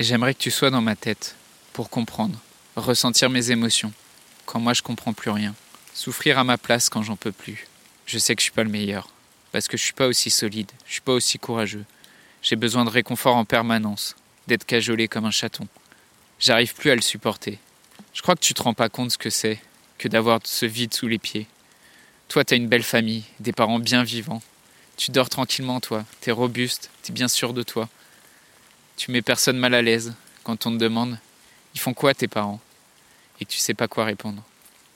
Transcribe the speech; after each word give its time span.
J'aimerais 0.00 0.34
que 0.34 0.40
tu 0.40 0.50
sois 0.50 0.70
dans 0.70 0.80
ma 0.80 0.96
tête 0.96 1.36
pour 1.72 1.88
comprendre, 1.88 2.40
ressentir 2.74 3.30
mes 3.30 3.52
émotions 3.52 3.92
quand 4.44 4.58
moi 4.58 4.74
je 4.74 4.82
comprends 4.82 5.12
plus 5.12 5.30
rien, 5.30 5.54
souffrir 5.94 6.36
à 6.36 6.42
ma 6.42 6.58
place 6.58 6.88
quand 6.88 7.04
j'en 7.04 7.14
peux 7.14 7.30
plus. 7.30 7.68
Je 8.04 8.18
sais 8.18 8.34
que 8.34 8.40
je 8.40 8.46
suis 8.46 8.52
pas 8.52 8.64
le 8.64 8.70
meilleur 8.70 9.08
parce 9.52 9.68
que 9.68 9.76
je 9.76 9.84
suis 9.84 9.92
pas 9.92 10.08
aussi 10.08 10.30
solide, 10.30 10.70
je 10.84 10.94
suis 10.94 11.00
pas 11.00 11.12
aussi 11.12 11.38
courageux. 11.38 11.84
J'ai 12.42 12.56
besoin 12.56 12.84
de 12.84 12.90
réconfort 12.90 13.36
en 13.36 13.44
permanence, 13.44 14.16
d'être 14.48 14.66
cajolé 14.66 15.06
comme 15.06 15.26
un 15.26 15.30
chaton. 15.30 15.68
J'arrive 16.40 16.74
plus 16.74 16.90
à 16.90 16.96
le 16.96 17.00
supporter. 17.00 17.60
Je 18.14 18.20
crois 18.20 18.34
que 18.34 18.40
tu 18.40 18.52
te 18.52 18.64
rends 18.64 18.74
pas 18.74 18.88
compte 18.88 19.12
ce 19.12 19.18
que 19.18 19.30
c'est 19.30 19.60
que 19.98 20.08
d'avoir 20.08 20.40
ce 20.42 20.66
vide 20.66 20.92
sous 20.92 21.06
les 21.06 21.18
pieds. 21.18 21.46
Toi, 22.28 22.44
t'as 22.44 22.56
une 22.56 22.66
belle 22.66 22.82
famille, 22.82 23.22
des 23.38 23.52
parents 23.52 23.78
bien 23.78 24.02
vivants. 24.02 24.42
Tu 24.96 25.12
dors 25.12 25.28
tranquillement, 25.28 25.78
toi. 25.78 26.04
T'es 26.20 26.32
robuste, 26.32 26.90
t'es 27.02 27.12
bien 27.12 27.28
sûr 27.28 27.54
de 27.54 27.62
toi. 27.62 27.88
Tu 28.96 29.10
mets 29.10 29.22
personne 29.22 29.58
mal 29.58 29.74
à 29.74 29.82
l'aise 29.82 30.14
quand 30.42 30.66
on 30.66 30.72
te 30.72 30.76
demande 30.76 31.18
Ils 31.74 31.80
font 31.80 31.94
quoi 31.94 32.14
tes 32.14 32.28
parents? 32.28 32.60
Et 33.40 33.44
tu 33.44 33.58
sais 33.58 33.74
pas 33.74 33.88
quoi 33.88 34.04
répondre. 34.04 34.42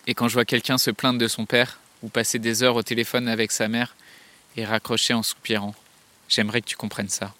Et 0.06 0.14
quand 0.14 0.28
je 0.28 0.34
vois 0.34 0.44
quelqu'un 0.44 0.78
se 0.78 0.90
plaindre 0.90 1.18
de 1.18 1.28
son 1.28 1.44
père, 1.44 1.80
ou 2.02 2.08
passer 2.08 2.38
des 2.38 2.62
heures 2.62 2.76
au 2.76 2.82
téléphone 2.82 3.28
avec 3.28 3.50
sa 3.50 3.68
mère, 3.68 3.96
et 4.56 4.64
raccrocher 4.64 5.14
en 5.14 5.22
soupirant, 5.22 5.74
j'aimerais 6.28 6.60
que 6.60 6.66
tu 6.66 6.76
comprennes 6.76 7.08
ça. 7.08 7.34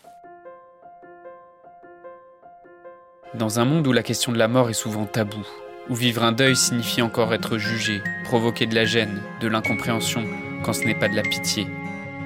Dans 3.35 3.61
un 3.61 3.65
monde 3.65 3.87
où 3.87 3.93
la 3.93 4.03
question 4.03 4.33
de 4.33 4.39
la 4.39 4.49
mort 4.49 4.71
est 4.71 4.75
souvent 4.75 5.07
taboue, 5.07 5.47
où 5.89 5.95
vivre 5.95 6.25
un 6.25 6.33
deuil 6.33 6.57
signifie 6.57 7.03
encore 7.03 7.33
être 7.33 7.59
jugé, 7.59 8.03
provoquer 8.25 8.67
de 8.67 8.75
la 8.75 8.85
gêne, 8.85 9.23
de 9.41 9.49
l'incompréhension, 9.49 10.27
quand 10.65 10.73
ce 10.73 10.85
n'est 10.85 10.99
pas 10.99 11.09
de 11.09 11.17
la 11.17 11.23
pitié, 11.23 11.67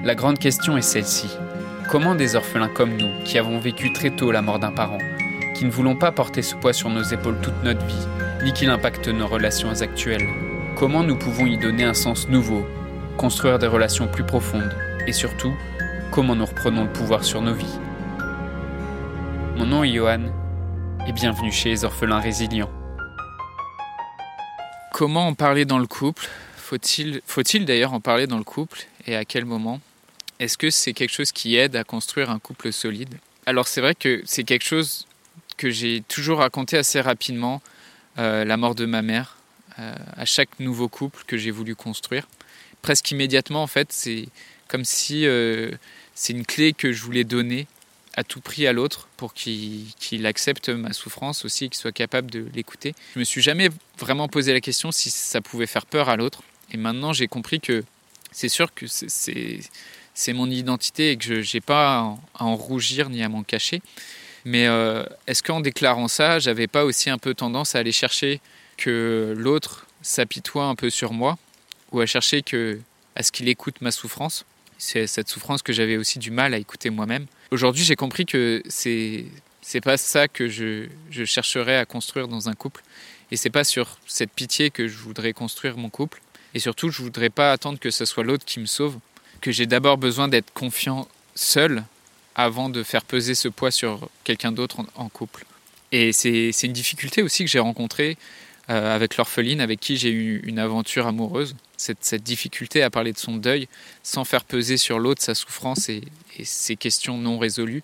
la 0.03 0.15
grande 0.15 0.39
question 0.39 0.75
est 0.77 0.81
celle-ci. 0.81 1.29
Comment 1.89 2.15
des 2.15 2.35
orphelins 2.35 2.69
comme 2.69 2.97
nous, 2.97 3.23
qui 3.23 3.37
avons 3.37 3.59
vécu 3.59 3.93
très 3.93 4.09
tôt 4.09 4.31
la 4.31 4.41
mort 4.41 4.57
d'un 4.57 4.71
parent, 4.71 4.97
qui 5.53 5.65
ne 5.65 5.69
voulons 5.69 5.95
pas 5.95 6.11
porter 6.11 6.41
ce 6.41 6.55
poids 6.55 6.73
sur 6.73 6.89
nos 6.89 7.03
épaules 7.03 7.39
toute 7.41 7.63
notre 7.63 7.85
vie, 7.85 8.07
ni 8.43 8.51
qu'il 8.51 8.69
impacte 8.69 9.07
nos 9.07 9.27
relations 9.27 9.81
actuelles, 9.81 10.27
comment 10.75 11.03
nous 11.03 11.17
pouvons 11.17 11.45
y 11.45 11.57
donner 11.57 11.83
un 11.83 11.93
sens 11.93 12.27
nouveau, 12.29 12.65
construire 13.17 13.59
des 13.59 13.67
relations 13.67 14.07
plus 14.07 14.23
profondes, 14.23 14.75
et 15.05 15.11
surtout, 15.11 15.53
comment 16.09 16.35
nous 16.35 16.45
reprenons 16.45 16.83
le 16.85 16.91
pouvoir 16.91 17.23
sur 17.23 17.41
nos 17.41 17.53
vies? 17.53 17.79
Mon 19.55 19.65
nom 19.65 19.83
est 19.83 19.93
Johan, 19.93 20.23
et 21.07 21.11
bienvenue 21.11 21.51
chez 21.51 21.69
les 21.69 21.85
orphelins 21.85 22.19
résilients. 22.19 22.71
Comment 24.93 25.27
en 25.27 25.35
parler 25.35 25.65
dans 25.65 25.79
le 25.79 25.87
couple? 25.87 26.27
Faut-il 26.55 27.21
faut 27.27 27.43
d'ailleurs 27.43 27.93
en 27.93 27.99
parler 27.99 28.25
dans 28.25 28.39
le 28.39 28.43
couple 28.43 28.87
et 29.05 29.15
à 29.15 29.25
quel 29.25 29.45
moment? 29.45 29.79
Est-ce 30.39 30.57
que 30.57 30.69
c'est 30.69 30.93
quelque 30.93 31.11
chose 31.11 31.31
qui 31.31 31.55
aide 31.55 31.75
à 31.75 31.83
construire 31.83 32.29
un 32.29 32.39
couple 32.39 32.71
solide? 32.71 33.15
Alors 33.45 33.67
c'est 33.67 33.81
vrai 33.81 33.95
que 33.95 34.21
c'est 34.25 34.43
quelque 34.43 34.65
chose 34.65 35.05
que 35.57 35.69
j'ai 35.69 36.01
toujours 36.07 36.39
raconté 36.39 36.77
assez 36.77 36.99
rapidement, 37.01 37.61
euh, 38.17 38.43
la 38.45 38.57
mort 38.57 38.75
de 38.75 38.85
ma 38.85 39.01
mère, 39.01 39.37
euh, 39.79 39.95
à 40.15 40.25
chaque 40.25 40.59
nouveau 40.59 40.87
couple 40.87 41.23
que 41.25 41.37
j'ai 41.37 41.51
voulu 41.51 41.75
construire. 41.75 42.27
Presque 42.81 43.11
immédiatement 43.11 43.63
en 43.63 43.67
fait, 43.67 43.91
c'est 43.91 44.27
comme 44.67 44.85
si 44.85 45.25
euh, 45.25 45.71
c'est 46.15 46.33
une 46.33 46.45
clé 46.45 46.73
que 46.73 46.91
je 46.91 47.01
voulais 47.03 47.23
donner 47.23 47.67
à 48.15 48.23
tout 48.23 48.41
prix 48.41 48.67
à 48.67 48.73
l'autre 48.73 49.07
pour 49.17 49.33
qu'il 49.33 50.25
accepte 50.25 50.69
ma 50.69 50.93
souffrance 50.93 51.45
aussi, 51.45 51.69
qu'il 51.69 51.79
soit 51.79 51.91
capable 51.91 52.29
de 52.29 52.45
l'écouter. 52.53 52.93
Je 53.15 53.19
me 53.19 53.23
suis 53.23 53.41
jamais 53.41 53.69
vraiment 53.97 54.27
posé 54.27 54.53
la 54.53 54.61
question 54.61 54.91
si 54.91 55.09
ça 55.09 55.41
pouvait 55.41 55.65
faire 55.65 55.85
peur 55.85 56.09
à 56.09 56.15
l'autre. 56.15 56.43
Et 56.71 56.77
maintenant, 56.77 57.11
j'ai 57.13 57.27
compris 57.27 57.59
que 57.59 57.83
c'est 58.31 58.49
sûr 58.49 58.73
que 58.73 58.85
c'est 58.87 59.59
mon 60.33 60.49
identité 60.49 61.11
et 61.11 61.17
que 61.17 61.41
je 61.41 61.57
n'ai 61.57 61.61
pas 61.61 62.17
à 62.35 62.43
en 62.43 62.55
rougir 62.55 63.09
ni 63.09 63.23
à 63.23 63.29
m'en 63.29 63.43
cacher. 63.43 63.81
Mais 64.45 64.67
euh, 64.67 65.03
est-ce 65.27 65.41
qu'en 65.41 65.61
déclarant 65.61 66.07
ça, 66.07 66.39
j'avais 66.39 66.67
pas 66.67 66.83
aussi 66.85 67.09
un 67.09 67.17
peu 67.17 67.33
tendance 67.33 67.75
à 67.75 67.79
aller 67.79 67.91
chercher 67.91 68.41
que 68.77 69.33
l'autre 69.37 69.87
s'apitoie 70.01 70.65
un 70.65 70.75
peu 70.75 70.89
sur 70.89 71.13
moi 71.13 71.37
ou 71.91 72.01
à 72.01 72.05
chercher 72.05 72.41
que, 72.41 72.79
à 73.15 73.23
ce 73.23 73.31
qu'il 73.31 73.47
écoute 73.47 73.81
ma 73.81 73.91
souffrance? 73.91 74.45
C'est 74.77 75.07
cette 75.07 75.29
souffrance 75.29 75.61
que 75.61 75.71
j'avais 75.71 75.95
aussi 75.97 76.19
du 76.19 76.31
mal 76.31 76.53
à 76.53 76.57
écouter 76.57 76.89
moi-même. 76.89 77.25
Aujourd'hui, 77.51 77.83
j'ai 77.83 77.95
compris 77.95 78.25
que 78.25 78.61
c'est 78.67 79.25
c'est 79.61 79.79
pas 79.79 79.95
ça 79.95 80.27
que 80.27 80.49
je, 80.49 80.87
je, 81.09 81.23
chercherais 81.23 81.77
à 81.77 81.85
construire 81.85 82.27
dans 82.27 82.49
un 82.49 82.53
couple. 82.53 82.83
Et 83.31 83.37
c'est 83.37 83.49
pas 83.49 83.63
sur 83.63 83.97
cette 84.05 84.31
pitié 84.31 84.69
que 84.69 84.89
je 84.89 84.97
voudrais 84.97 85.31
construire 85.31 85.77
mon 85.77 85.89
couple. 85.89 86.21
Et 86.53 86.59
surtout, 86.59 86.89
je 86.89 87.01
voudrais 87.01 87.29
pas 87.29 87.53
attendre 87.53 87.79
que 87.79 87.89
ce 87.89 88.03
soit 88.03 88.25
l'autre 88.25 88.43
qui 88.43 88.59
me 88.59 88.65
sauve. 88.65 88.99
Que 89.43 89.51
j'ai 89.51 89.65
d'abord 89.65 89.97
besoin 89.97 90.29
d'être 90.29 90.53
confiant 90.53 91.05
seul 91.35 91.83
avant 92.33 92.69
de 92.69 92.81
faire 92.81 93.03
peser 93.03 93.35
ce 93.35 93.49
poids 93.49 93.71
sur 93.71 94.09
quelqu'un 94.23 94.53
d'autre 94.53 94.77
en, 94.95 95.09
couple. 95.09 95.43
Et 95.91 96.13
c'est 96.13 96.63
une 96.63 96.71
difficulté 96.71 97.21
aussi 97.21 97.43
que 97.43 97.49
j'ai 97.49 97.59
rencontrée 97.59 98.17
euh, 98.69 98.95
avec 98.95 99.17
l'orpheline, 99.17 99.59
avec 99.59 99.81
qui 99.81 99.97
j'ai 99.97 100.11
eu 100.11 100.39
une 100.45 100.59
aventure 100.59 101.07
amoureuse. 101.07 101.57
Cette, 101.75 102.23
difficulté 102.23 102.83
à 102.83 102.89
parler 102.89 103.11
de 103.11 103.17
son 103.17 103.35
deuil 103.35 103.67
sans 104.01 104.23
faire 104.23 104.45
peser 104.45 104.77
sur 104.77 104.97
l'autre 104.97 105.21
sa 105.21 105.35
souffrance 105.35 105.89
et, 105.89 106.03
ces 106.45 106.77
questions 106.77 107.17
non 107.17 107.37
résolues. 107.37 107.83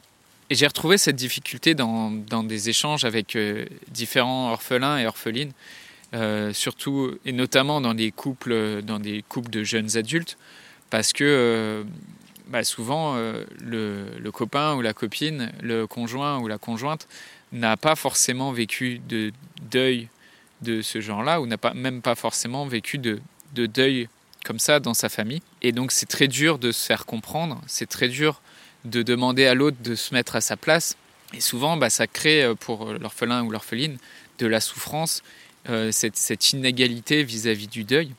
Et 0.50 0.56
j'ai 0.56 0.66
retrouvé 0.66 0.98
cette 0.98 1.18
difficulté 1.18 1.76
dans, 1.76 2.10
dans 2.10 2.46
des 2.46 2.70
échanges 2.70 3.04
avec 3.04 3.36
euh, 3.36 3.66
différents 3.90 4.54
orphelins 4.54 4.98
et 4.98 5.06
orphelines, 5.06 5.52
euh, 6.14 6.54
surtout 6.54 7.18
et 7.26 7.34
notamment 7.34 7.82
dans 7.82 7.96
des 7.96 8.12
couples, 8.12 8.82
dans 8.82 9.00
des 9.00 9.26
couples 9.28 9.50
de 9.50 9.66
jeunes 9.66 9.98
adultes, 9.98 10.38
parce 10.90 11.14
que 11.14 11.24
euh, 11.24 11.84
bah 12.48 12.64
souvent 12.64 13.16
euh, 13.16 13.46
le, 13.60 14.32
copain 14.32 14.76
ou 14.76 14.82
la 14.82 14.94
copine, 14.94 15.52
le 15.62 15.88
conjoint 15.88 16.40
ou 16.40 16.48
la 16.48 16.58
conjointe 16.58 17.08
n'a 17.52 17.78
pas 17.78 17.96
forcément 17.96 18.52
vécu 18.52 19.02
de 19.08 19.32
deuil 19.72 20.08
de 20.62 20.82
ce 20.82 21.00
genre-là, 21.00 21.42
ou 21.42 21.48
n'a 21.48 21.58
pas 21.58 21.74
même 21.74 22.02
pas 22.02 22.16
forcément 22.16 22.66
vécu 22.66 22.98
de, 22.98 23.22
de 23.54 23.66
deuil 23.66 24.10
comme 24.44 24.60
ça 24.60 24.80
dans 24.80 24.94
sa 24.94 25.10
famille. 25.10 25.42
Et 25.62 25.72
donc 25.72 25.92
c'est 25.92 26.06
très 26.06 26.28
dur 26.28 26.60
de 26.60 26.72
se 26.72 26.86
faire 26.86 27.06
comprendre, 27.06 27.62
c'est 27.68 27.88
très 27.88 28.10
dur 28.10 28.42
de 28.86 29.04
demander 29.04 29.46
à 29.46 29.54
l'autre 29.54 29.78
de 29.82 29.96
se 29.96 30.14
mettre 30.14 30.36
à 30.36 30.42
sa 30.42 30.58
place. 30.58 30.96
Et 31.34 31.42
souvent, 31.42 31.78
bah, 31.78 31.90
ça 31.90 32.08
crée 32.08 32.44
euh, 32.44 32.56
pour 32.56 32.94
l'orphelin 32.94 33.44
ou 33.44 33.52
l'orpheline 33.52 33.98
de 34.40 34.48
la 34.48 34.62
souffrance, 34.62 35.22
cette, 35.92 36.54
inégalité 36.54 37.24
vis-à-vis 37.24 37.68
-vis 37.68 37.70
du 37.70 37.84
deuil, 37.84 38.12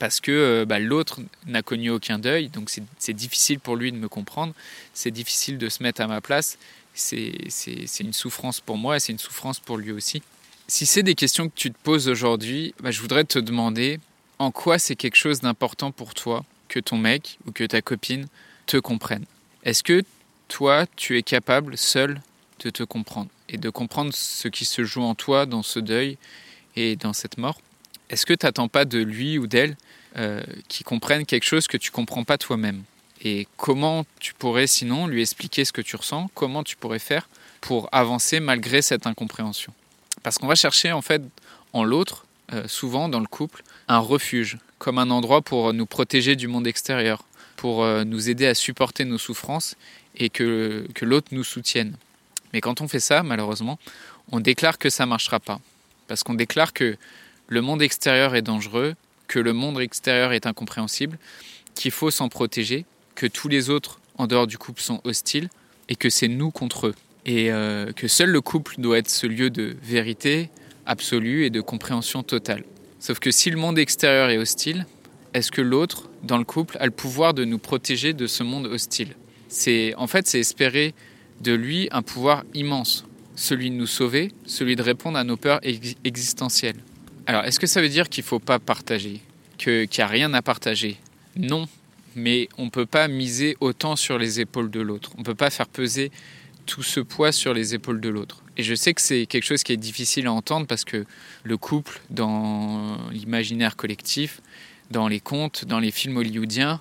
parce 0.00 0.18
que 0.20 0.32
euh, 0.32 0.64
bah, 0.64 0.80
l'autre 0.80 1.20
n'a 1.46 1.62
connu 1.62 1.90
aucun 1.90 2.18
deuil, 2.18 2.48
donc 2.48 2.72
c'est 2.98 3.12
difficile 3.12 3.60
pour 3.60 3.76
lui 3.76 3.92
de 3.92 3.98
me 3.98 4.08
comprendre, 4.08 4.54
c'est 4.94 5.12
difficile 5.12 5.58
de 5.58 5.68
se 5.68 5.82
mettre 5.82 6.00
à 6.00 6.08
ma 6.08 6.20
place, 6.20 6.58
c'est 6.94 8.00
une 8.00 8.14
souffrance 8.14 8.60
pour 8.60 8.78
moi 8.78 8.96
et 8.96 9.00
c'est 9.00 9.12
une 9.12 9.18
souffrance 9.18 9.60
pour 9.60 9.76
lui 9.76 9.92
aussi. 9.92 10.22
Si 10.66 10.86
c'est 10.86 11.02
des 11.02 11.14
questions 11.14 11.48
que 11.48 11.54
tu 11.54 11.70
te 11.70 11.76
poses 11.82 12.08
aujourd'hui, 12.08 12.74
bah, 12.80 12.90
je 12.90 13.00
voudrais 13.00 13.24
te 13.24 13.38
demander 13.38 14.00
en 14.38 14.50
quoi 14.50 14.78
c'est 14.78 14.96
quelque 14.96 15.16
chose 15.16 15.40
d'important 15.40 15.92
pour 15.92 16.14
toi 16.14 16.44
que 16.68 16.80
ton 16.80 16.96
mec 16.96 17.38
ou 17.46 17.52
que 17.52 17.64
ta 17.64 17.82
copine 17.82 18.26
te 18.66 18.78
comprenne? 18.78 19.26
Est-ce 19.64 19.82
que 19.82 20.02
toi, 20.48 20.86
tu 20.96 21.18
es 21.18 21.22
capable 21.22 21.76
seul 21.76 22.22
de 22.64 22.70
te 22.70 22.84
comprendre 22.84 23.28
et 23.50 23.58
de 23.58 23.68
comprendre 23.68 24.14
ce 24.14 24.48
qui 24.48 24.64
se 24.64 24.82
joue 24.82 25.02
en 25.02 25.14
toi 25.14 25.44
dans 25.44 25.62
ce 25.62 25.78
deuil 25.78 26.16
et 26.74 26.96
dans 26.96 27.12
cette 27.12 27.36
mort? 27.36 27.60
Est-ce 28.10 28.26
que 28.26 28.34
tu 28.34 28.44
n'attends 28.44 28.68
pas 28.68 28.84
de 28.84 28.98
lui 28.98 29.38
ou 29.38 29.46
d'elle 29.46 29.76
euh, 30.16 30.42
qui 30.68 30.82
comprennent 30.82 31.24
quelque 31.24 31.44
chose 31.44 31.68
que 31.68 31.76
tu 31.76 31.90
comprends 31.90 32.24
pas 32.24 32.38
toi-même? 32.38 32.82
Et 33.22 33.46
comment 33.56 34.04
tu 34.18 34.34
pourrais 34.34 34.66
sinon 34.66 35.06
lui 35.06 35.22
expliquer 35.22 35.64
ce 35.64 35.72
que 35.72 35.80
tu 35.80 35.94
ressens? 35.96 36.28
Comment 36.34 36.64
tu 36.64 36.76
pourrais 36.76 36.98
faire 36.98 37.28
pour 37.60 37.88
avancer 37.92 38.40
malgré 38.40 38.82
cette 38.82 39.06
incompréhension? 39.06 39.72
Parce 40.22 40.38
qu'on 40.38 40.48
va 40.48 40.56
chercher 40.56 40.90
en 40.92 41.02
fait 41.02 41.22
en 41.72 41.84
l'autre, 41.84 42.26
euh, 42.52 42.66
souvent 42.66 43.08
dans 43.08 43.20
le 43.20 43.26
couple, 43.26 43.62
un 43.86 43.98
refuge, 43.98 44.58
comme 44.78 44.98
un 44.98 45.10
endroit 45.10 45.42
pour 45.42 45.72
nous 45.72 45.86
protéger 45.86 46.34
du 46.34 46.48
monde 46.48 46.66
extérieur, 46.66 47.24
pour 47.56 47.84
euh, 47.84 48.02
nous 48.04 48.28
aider 48.28 48.46
à 48.46 48.54
supporter 48.54 49.04
nos 49.04 49.18
souffrances 49.18 49.76
et 50.16 50.30
que, 50.30 50.88
que 50.94 51.04
l'autre 51.04 51.28
nous 51.30 51.44
soutienne. 51.44 51.94
Mais 52.52 52.60
quand 52.60 52.80
on 52.80 52.88
fait 52.88 53.00
ça, 53.00 53.22
malheureusement, 53.22 53.78
on 54.32 54.40
déclare 54.40 54.78
que 54.78 54.90
ça 54.90 55.04
ne 55.04 55.10
marchera 55.10 55.38
pas. 55.38 55.60
Parce 56.08 56.24
qu'on 56.24 56.34
déclare 56.34 56.72
que 56.72 56.96
le 57.50 57.60
monde 57.60 57.82
extérieur 57.82 58.36
est 58.36 58.42
dangereux, 58.42 58.94
que 59.26 59.40
le 59.40 59.52
monde 59.52 59.80
extérieur 59.80 60.32
est 60.32 60.46
incompréhensible, 60.46 61.18
qu'il 61.74 61.90
faut 61.90 62.12
s'en 62.12 62.28
protéger, 62.28 62.86
que 63.16 63.26
tous 63.26 63.48
les 63.48 63.70
autres 63.70 64.00
en 64.16 64.28
dehors 64.28 64.46
du 64.46 64.56
couple 64.56 64.80
sont 64.80 65.00
hostiles 65.02 65.48
et 65.88 65.96
que 65.96 66.10
c'est 66.10 66.28
nous 66.28 66.52
contre 66.52 66.86
eux. 66.86 66.94
Et 67.26 67.50
euh, 67.50 67.92
que 67.92 68.06
seul 68.06 68.30
le 68.30 68.40
couple 68.40 68.76
doit 68.78 68.98
être 68.98 69.10
ce 69.10 69.26
lieu 69.26 69.50
de 69.50 69.76
vérité 69.82 70.48
absolue 70.86 71.44
et 71.44 71.50
de 71.50 71.60
compréhension 71.60 72.22
totale. 72.22 72.62
Sauf 73.00 73.18
que 73.18 73.32
si 73.32 73.50
le 73.50 73.56
monde 73.56 73.80
extérieur 73.80 74.30
est 74.30 74.38
hostile, 74.38 74.86
est-ce 75.34 75.50
que 75.50 75.60
l'autre, 75.60 76.08
dans 76.22 76.38
le 76.38 76.44
couple, 76.44 76.76
a 76.78 76.84
le 76.84 76.92
pouvoir 76.92 77.34
de 77.34 77.44
nous 77.44 77.58
protéger 77.58 78.12
de 78.12 78.28
ce 78.28 78.44
monde 78.44 78.66
hostile? 78.66 79.16
C'est 79.48 79.92
En 79.96 80.06
fait, 80.06 80.28
c'est 80.28 80.38
espérer 80.38 80.94
de 81.40 81.52
lui 81.52 81.88
un 81.90 82.02
pouvoir 82.02 82.44
immense, 82.54 83.04
celui 83.34 83.70
de 83.70 83.74
nous 83.74 83.88
sauver, 83.88 84.32
celui 84.46 84.76
de 84.76 84.82
répondre 84.82 85.18
à 85.18 85.24
nos 85.24 85.36
peurs 85.36 85.60
existentielles. 86.04 86.76
Alors, 87.30 87.44
est-ce 87.44 87.60
que 87.60 87.68
ça 87.68 87.80
veut 87.80 87.88
dire 87.88 88.08
qu'il 88.08 88.24
ne 88.24 88.26
faut 88.26 88.40
pas 88.40 88.58
partager? 88.58 89.20
Qu'il 89.56 89.88
n'y 89.88 90.02
a 90.02 90.08
rien 90.08 90.34
à 90.34 90.42
partager? 90.42 90.96
Non, 91.36 91.68
mais 92.16 92.48
on 92.58 92.64
ne 92.64 92.70
peut 92.70 92.86
pas 92.86 93.06
miser 93.06 93.56
autant 93.60 93.94
sur 93.94 94.18
les 94.18 94.40
épaules 94.40 94.68
de 94.68 94.80
l'autre. 94.80 95.12
On 95.14 95.20
ne 95.20 95.24
peut 95.24 95.36
pas 95.36 95.48
faire 95.48 95.68
peser 95.68 96.10
tout 96.66 96.82
ce 96.82 96.98
poids 96.98 97.30
sur 97.30 97.54
les 97.54 97.72
épaules 97.72 98.00
de 98.00 98.08
l'autre. 98.08 98.42
Et 98.56 98.64
je 98.64 98.74
sais 98.74 98.94
que 98.94 99.00
c'est 99.00 99.26
quelque 99.26 99.44
chose 99.44 99.62
qui 99.62 99.72
est 99.72 99.76
difficile 99.76 100.26
à 100.26 100.32
entendre 100.32 100.66
parce 100.66 100.84
que 100.84 101.06
le 101.44 101.56
couple, 101.56 102.00
dans 102.10 102.96
l'imaginaire 103.12 103.76
collectif, 103.76 104.40
dans 104.90 105.06
les 105.06 105.20
contes, 105.20 105.64
dans 105.66 105.78
les 105.78 105.92
films 105.92 106.16
hollywoodiens, 106.16 106.80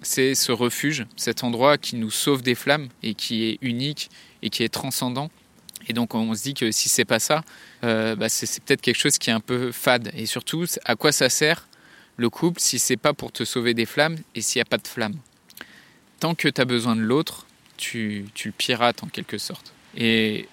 c'est 0.00 0.34
ce 0.34 0.50
refuge, 0.50 1.04
cet 1.16 1.44
endroit 1.44 1.76
qui 1.76 1.96
nous 1.96 2.10
sauve 2.10 2.40
des 2.40 2.54
flammes 2.54 2.88
et 3.02 3.12
qui 3.12 3.44
est 3.44 3.58
unique 3.60 4.08
et 4.40 4.48
qui 4.48 4.62
est 4.62 4.70
transcendant. 4.70 5.30
Et 5.88 5.92
donc 5.92 6.14
on 6.14 6.34
se 6.34 6.42
dit 6.42 6.54
que 6.54 6.70
si 6.70 6.88
c'est 6.88 7.04
pas 7.04 7.18
ça, 7.18 7.42
euh, 7.84 8.14
bah, 8.14 8.28
c'est 8.28 8.62
peut-être 8.62 8.80
quelque 8.80 8.98
chose 8.98 9.18
qui 9.18 9.30
est 9.30 9.32
un 9.32 9.40
peu 9.40 9.72
fade. 9.72 10.10
Et 10.14 10.26
surtout, 10.26 10.66
à 10.84 10.96
quoi 10.96 11.12
ça 11.12 11.28
sert 11.28 11.66
le 12.16 12.28
couple 12.30 12.60
si 12.60 12.78
c'est 12.78 12.96
pas 12.96 13.12
pour 13.12 13.32
te 13.32 13.44
sauver 13.44 13.74
des 13.74 13.86
flammes 13.86 14.18
et 14.34 14.42
s'il 14.42 14.58
n'y 14.58 14.62
a 14.62 14.66
pas 14.66 14.78
de 14.78 14.86
flammes? 14.86 15.16
Tant 16.20 16.34
que 16.34 16.48
tu 16.48 16.60
as 16.60 16.64
besoin 16.64 16.96
de 16.96 17.00
l'autre, 17.00 17.46
tu, 17.76 18.26
tu 18.34 18.48
le 18.48 18.52
pirates 18.52 19.02
en 19.02 19.08
quelque 19.08 19.38
sorte. 19.38 19.72
Et 19.96 20.48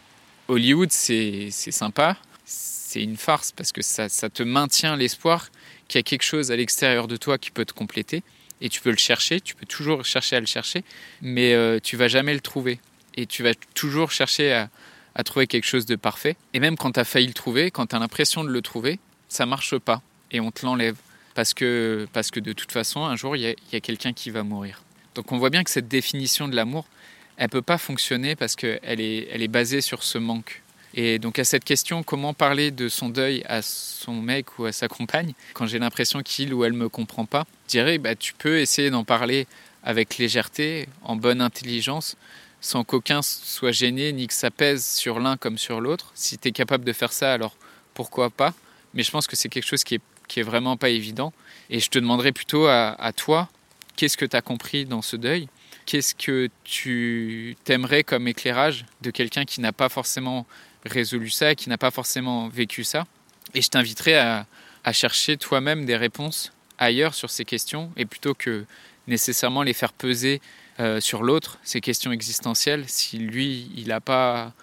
Hollywood, 0.48 0.92
c'est 0.92 1.52
sympa, 1.52 2.18
c'est 2.46 3.04
une 3.04 3.18
farce 3.18 3.52
parce 3.52 3.74
que 3.74 3.82
ça, 3.82 4.08
ça 4.08 4.30
te 4.30 4.44
maintient 4.44 4.96
l'espoir 4.96 5.50
qu'il 5.88 6.00
y 6.00 6.02
a 6.02 6.04
quelque 6.04 6.24
chose 6.24 6.52
à 6.52 6.56
l'extérieur 6.56 7.08
de 7.08 7.18
toi 7.18 7.38
qui 7.38 7.52
peut 7.52 7.66
te 7.66 7.74
compléter. 7.74 8.24
Et 8.60 8.70
tu 8.70 8.82
peux 8.82 8.90
le 8.90 8.98
chercher, 8.98 9.40
tu 9.40 9.54
peux 9.54 9.68
toujours 9.68 10.04
chercher 10.04 10.38
à 10.38 10.40
le 10.40 10.48
chercher, 10.48 10.84
mais 11.22 11.54
euh, 11.54 11.80
tu 11.84 11.96
vas 11.96 12.08
jamais 12.08 12.34
le 12.34 12.40
trouver. 12.40 12.80
Et 13.16 13.28
tu 13.28 13.44
vas 13.44 13.54
toujours 13.76 14.12
chercher 14.12 14.52
à, 14.54 14.70
à 15.18 15.24
trouver 15.24 15.48
quelque 15.48 15.66
chose 15.66 15.86
de 15.86 15.96
parfait. 15.96 16.38
Et 16.54 16.60
même 16.60 16.78
quand 16.78 16.94
tu 16.94 17.00
as 17.00 17.04
failli 17.04 17.28
le 17.28 17.34
trouver, 17.34 17.72
quand 17.72 17.88
tu 17.88 17.96
as 17.96 18.00
l'impression 18.00 18.44
de 18.44 18.50
le 18.50 18.62
trouver, 18.62 19.00
ça 19.28 19.46
marche 19.46 19.78
pas 19.78 20.02
et 20.32 20.40
on 20.40 20.52
te 20.52 20.66
l'enlève. 20.66 20.96
Parce 21.34 21.54
que, 21.54 22.08
parce 22.14 22.32
que 22.32 22.40
de 22.40 22.54
toute 22.54 22.72
façon, 22.72 23.04
un 23.04 23.16
jour, 23.16 23.36
il 23.36 23.42
y 23.42 23.76
a, 23.76 23.80
quelqu'un 23.80 24.14
qui 24.14 24.30
va 24.30 24.44
mourir. 24.44 24.84
Donc 25.16 25.32
on 25.32 25.38
voit 25.38 25.50
bien 25.50 25.64
que 25.64 25.72
cette 25.72 25.88
définition 25.88 26.48
de 26.48 26.56
l'amour, 26.56 26.86
elle 27.38 27.50
peut 27.50 27.62
pas 27.62 27.78
fonctionner 27.78 28.36
parce 28.36 28.56
qu'elle 28.56 29.02
est, 29.02 29.28
elle 29.32 29.42
est 29.42 29.48
basée 29.48 29.82
sur 29.82 30.04
ce 30.04 30.18
manque. 30.20 30.62
Et 30.94 31.20
donc 31.20 31.38
à 31.38 31.44
cette 31.44 31.64
question, 31.64 32.04
comment 32.04 32.34
parler 32.34 32.72
de 32.72 32.88
son 32.88 33.10
deuil 33.10 33.44
à 33.48 33.62
son 33.62 34.22
mec 34.22 34.58
ou 34.58 34.66
à 34.66 34.72
sa 34.72 34.88
compagne, 34.88 35.34
quand 35.54 35.68
j'ai 35.68 35.80
l'impression 35.80 36.22
qu'il 36.22 36.54
ou 36.54 36.64
elle 36.64 36.74
me 36.74 36.90
comprend 36.90 37.26
pas, 37.26 37.46
je 37.66 37.72
dirais, 37.72 37.98
bah, 37.98 38.16
tu 38.16 38.34
peux 38.34 38.60
essayer 38.60 38.90
d'en 38.90 39.04
parler 39.04 39.48
avec 39.84 40.18
légèreté, 40.18 40.88
en 41.04 41.16
bonne 41.16 41.42
intelligence, 41.42 42.18
sans 42.62 42.84
qu'aucun 42.84 43.22
soit 43.22 43.72
gêné 43.72 44.12
ni 44.14 44.28
que 44.28 44.34
ça 44.34 44.52
pèse 44.52 44.86
sur 44.86 45.20
l'un 45.20 45.38
comme 45.38 45.58
sur 45.58 45.82
l'autre. 45.82 46.12
Si 46.16 46.38
tu 46.38 46.50
es 46.50 46.52
capable 46.52 46.86
de 46.86 46.94
faire 46.94 47.14
ça, 47.14 47.34
alors 47.34 47.56
pourquoi 47.94 48.30
pas? 48.30 48.54
Mais 48.94 49.04
je 49.04 49.12
pense 49.12 49.28
que 49.28 49.36
c'est 49.36 49.50
quelque 49.50 49.66
chose 49.66 49.84
qui 49.84 49.96
est, 49.96 50.02
qui 50.28 50.40
est 50.40 50.44
vraiment 50.44 50.78
pas 50.78 50.90
évident. 50.90 51.34
Et 51.70 51.80
je 51.80 51.90
te 51.90 52.00
demanderais 52.00 52.32
plutôt 52.32 52.68
à, 52.68 53.12
toi, 53.16 53.50
qu'est-ce 53.96 54.18
que 54.18 54.26
tu 54.26 54.36
as 54.36 54.42
compris 54.42 54.86
dans 54.86 55.02
ce 55.02 55.16
deuil? 55.16 55.48
Qu'est-ce 55.86 56.16
que 56.16 56.50
tu 56.64 57.56
t'aimerais 57.64 58.04
comme 58.04 58.28
éclairage 58.28 58.86
de 59.02 59.12
quelqu'un 59.12 59.46
qui 59.46 59.62
n'a 59.62 59.72
pas 59.72 59.90
forcément 59.90 60.46
résolu 60.86 61.30
ça, 61.30 61.56
qui 61.56 61.70
n'a 61.70 61.78
pas 61.78 61.92
forcément 61.92 62.50
vécu 62.50 62.84
ça? 62.84 63.06
Et 63.54 63.62
je 63.62 63.70
t'inviterais 63.70 64.18
à, 64.18 64.46
à 64.84 64.94
chercher 64.94 65.38
toi-même 65.38 65.86
des 65.86 65.96
réponses 65.96 66.52
ailleurs 66.78 67.14
sur 67.14 67.30
ces 67.30 67.46
questions 67.46 67.92
et 67.98 68.06
plutôt 68.06 68.34
que 68.34 68.66
nécessairement 69.08 69.64
les 69.64 69.74
faire 69.74 69.94
peser 69.94 70.42
euh, 70.80 71.00
sur 71.00 71.24
l'autre, 71.24 71.60
ces 71.64 71.82
questions 71.82 72.12
existentielles, 72.12 72.86
si 72.88 73.18
lui, 73.18 73.72
il 73.76 73.88
n'a 73.88 74.00
pas 74.00 74.54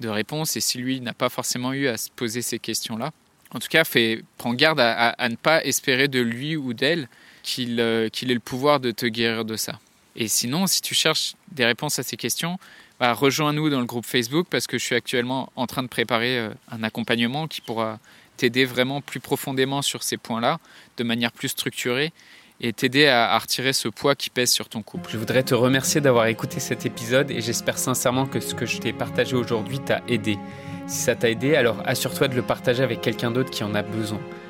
de 0.00 0.08
réponse 0.08 0.56
et 0.56 0.60
si 0.60 0.78
lui 0.78 1.00
n'a 1.00 1.12
pas 1.12 1.28
forcément 1.28 1.72
eu 1.72 1.88
à 1.88 1.96
se 1.96 2.10
poser 2.10 2.42
ces 2.42 2.58
questions-là. 2.58 3.10
En 3.50 3.58
tout 3.58 3.68
cas, 3.68 3.84
fait, 3.84 4.22
prends 4.38 4.54
garde 4.54 4.80
à, 4.80 5.14
ne 5.28 5.36
pas 5.36 5.64
espérer 5.64 6.08
de 6.08 6.20
lui 6.20 6.56
ou 6.56 6.74
d'elle 6.74 7.08
qu'il 7.42 7.80
euh, 7.80 8.08
qu'il 8.08 8.30
ait 8.30 8.34
le 8.34 8.40
pouvoir 8.40 8.80
de 8.80 8.90
te 8.90 9.06
guérir 9.06 9.44
de 9.44 9.56
ça. 9.56 9.78
Et 10.16 10.28
sinon, 10.28 10.66
si 10.66 10.80
tu 10.80 10.94
cherches 10.94 11.34
des 11.50 11.64
réponses 11.64 11.98
à 11.98 12.02
ces 12.02 12.16
questions, 12.16 12.58
bah, 13.00 13.12
rejoins-nous 13.12 13.70
dans 13.70 13.80
le 13.80 13.86
groupe 13.86 14.06
Facebook 14.06 14.46
parce 14.48 14.66
que 14.66 14.78
je 14.78 14.84
suis 14.84 14.94
actuellement 14.94 15.52
en 15.56 15.66
train 15.66 15.82
de 15.82 15.88
préparer 15.88 16.38
euh, 16.38 16.50
un 16.70 16.82
accompagnement 16.82 17.48
qui 17.48 17.60
pourra 17.60 17.98
t'aider 18.36 18.64
vraiment 18.64 19.00
plus 19.00 19.20
profondément 19.20 19.82
sur 19.82 20.02
ces 20.02 20.16
points-là, 20.16 20.58
de 20.96 21.04
manière 21.04 21.32
plus 21.32 21.48
structurée 21.48 22.12
et 22.60 22.72
t'aider 22.72 23.06
à, 23.06 23.36
retirer 23.38 23.72
ce 23.72 23.88
poids 23.88 24.14
qui 24.14 24.30
pèse 24.30 24.50
sur 24.50 24.68
ton 24.68 24.82
couple. 24.82 25.10
Je 25.12 25.18
voudrais 25.18 25.42
te 25.42 25.54
remercier 25.54 26.00
d'avoir 26.00 26.26
écouté 26.26 26.60
cet 26.60 26.86
épisode 26.86 27.30
et 27.30 27.40
j'espère 27.40 27.78
sincèrement 27.78 28.26
que 28.26 28.40
ce 28.40 28.54
que 28.54 28.66
je 28.66 28.78
t'ai 28.78 28.92
partagé 28.92 29.36
aujourd'hui 29.36 29.80
t'a 29.80 30.02
aidé. 30.08 30.38
Si 30.86 30.98
ça 30.98 31.14
t'a 31.14 31.30
aidé, 31.30 31.56
alors 31.56 31.82
assure-toi 31.84 32.28
de 32.28 32.36
le 32.36 32.42
partager 32.42 32.82
avec 32.82 33.00
quelqu'un 33.00 33.30
d'autre 33.30 33.50
qui 33.50 33.64
en 33.64 33.74
a 33.74 33.82
besoin. 33.82 34.20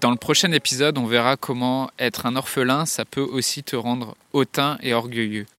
Dans 0.00 0.12
le 0.12 0.16
prochain 0.16 0.52
épisode, 0.52 0.96
on 0.96 1.06
verra 1.06 1.36
comment 1.36 1.90
être 1.98 2.26
un 2.26 2.36
orphelin, 2.36 2.86
ça 2.86 3.04
peut 3.04 3.20
aussi 3.22 3.64
te 3.64 3.74
rendre 3.74 4.16
hautain 4.32 4.78
et 4.80 4.94
orgueilleux. 4.94 5.46